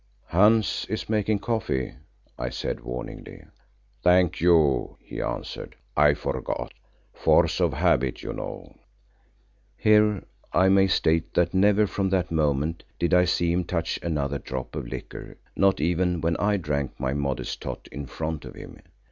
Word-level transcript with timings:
"Hans 0.29 0.85
is 0.89 1.09
making 1.09 1.37
coffee," 1.37 1.93
I 2.35 2.49
said 2.49 2.79
warningly. 2.79 3.43
"Thank 4.01 4.41
you," 4.41 4.97
he 4.99 5.21
answered, 5.21 5.75
"I 5.95 6.15
forgot. 6.15 6.73
Force 7.13 7.59
of 7.61 7.73
habit, 7.73 8.23
you 8.23 8.33
know." 8.33 8.79
Here 9.77 10.23
I 10.53 10.69
may 10.69 10.87
state 10.87 11.35
that 11.35 11.53
never 11.53 11.85
from 11.85 12.09
that 12.09 12.31
moment 12.31 12.81
did 12.97 13.13
I 13.13 13.25
see 13.25 13.51
him 13.51 13.63
touch 13.63 13.99
another 14.01 14.39
drop 14.39 14.75
of 14.75 14.87
liquor, 14.87 15.37
not 15.55 15.79
even 15.79 16.19
when 16.19 16.35
I 16.37 16.57
drank 16.57 16.99
my 16.99 17.13
modest 17.13 17.61
tot 17.61 17.87
in 17.91 18.07
front 18.07 18.43
of 18.43 18.55
him. 18.55 18.79